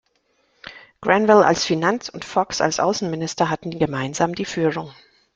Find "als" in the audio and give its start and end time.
1.45-1.63, 2.59-2.79